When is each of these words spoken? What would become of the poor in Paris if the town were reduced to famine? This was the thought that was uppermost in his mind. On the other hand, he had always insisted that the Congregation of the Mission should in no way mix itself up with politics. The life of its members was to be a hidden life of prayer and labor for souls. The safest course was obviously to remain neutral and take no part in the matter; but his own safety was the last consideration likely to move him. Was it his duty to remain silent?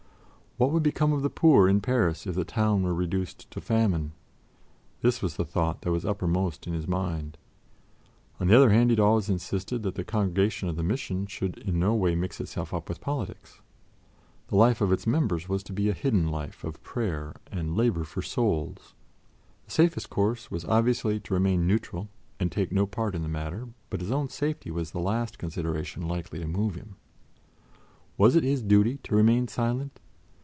What 0.57 0.71
would 0.71 0.83
become 0.83 1.11
of 1.11 1.23
the 1.23 1.29
poor 1.31 1.67
in 1.67 1.81
Paris 1.81 2.27
if 2.27 2.35
the 2.35 2.45
town 2.45 2.83
were 2.83 2.93
reduced 2.93 3.49
to 3.49 3.59
famine? 3.59 4.11
This 5.01 5.19
was 5.19 5.35
the 5.35 5.45
thought 5.45 5.81
that 5.81 5.89
was 5.91 6.05
uppermost 6.05 6.67
in 6.67 6.73
his 6.73 6.87
mind. 6.87 7.39
On 8.39 8.45
the 8.45 8.55
other 8.55 8.69
hand, 8.69 8.91
he 8.91 8.91
had 8.91 8.99
always 8.99 9.27
insisted 9.27 9.81
that 9.81 9.95
the 9.95 10.03
Congregation 10.03 10.69
of 10.69 10.75
the 10.75 10.83
Mission 10.83 11.25
should 11.25 11.57
in 11.57 11.79
no 11.79 11.95
way 11.95 12.13
mix 12.13 12.39
itself 12.39 12.75
up 12.75 12.89
with 12.89 13.01
politics. 13.01 13.59
The 14.49 14.55
life 14.55 14.81
of 14.81 14.91
its 14.91 15.07
members 15.07 15.49
was 15.49 15.63
to 15.63 15.73
be 15.73 15.89
a 15.89 15.93
hidden 15.93 16.27
life 16.29 16.63
of 16.63 16.83
prayer 16.83 17.33
and 17.51 17.75
labor 17.75 18.03
for 18.03 18.21
souls. 18.21 18.93
The 19.65 19.71
safest 19.71 20.11
course 20.11 20.51
was 20.51 20.63
obviously 20.65 21.19
to 21.21 21.33
remain 21.33 21.65
neutral 21.65 22.07
and 22.39 22.51
take 22.51 22.71
no 22.71 22.85
part 22.85 23.15
in 23.15 23.23
the 23.23 23.27
matter; 23.29 23.69
but 23.89 23.99
his 24.01 24.11
own 24.11 24.29
safety 24.29 24.69
was 24.69 24.91
the 24.91 24.99
last 24.99 25.39
consideration 25.39 26.07
likely 26.07 26.37
to 26.37 26.45
move 26.47 26.75
him. 26.75 26.97
Was 28.15 28.35
it 28.35 28.43
his 28.43 28.61
duty 28.61 28.97
to 28.97 29.15
remain 29.15 29.47
silent? 29.47 29.99